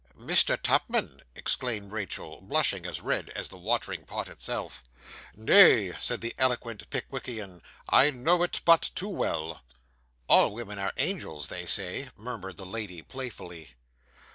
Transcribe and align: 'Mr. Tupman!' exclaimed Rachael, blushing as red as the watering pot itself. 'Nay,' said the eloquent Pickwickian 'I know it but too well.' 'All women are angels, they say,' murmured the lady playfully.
'Mr. 0.19 0.59
Tupman!' 0.59 1.21
exclaimed 1.35 1.91
Rachael, 1.91 2.41
blushing 2.41 2.87
as 2.87 3.01
red 3.01 3.29
as 3.35 3.49
the 3.49 3.57
watering 3.59 4.03
pot 4.03 4.29
itself. 4.29 4.81
'Nay,' 5.35 5.93
said 5.99 6.21
the 6.21 6.33
eloquent 6.39 6.89
Pickwickian 6.89 7.61
'I 7.87 8.09
know 8.09 8.41
it 8.41 8.61
but 8.65 8.81
too 8.95 9.09
well.' 9.09 9.61
'All 10.27 10.55
women 10.55 10.79
are 10.79 10.93
angels, 10.97 11.49
they 11.49 11.67
say,' 11.67 12.09
murmured 12.17 12.57
the 12.57 12.65
lady 12.65 13.03
playfully. 13.03 13.75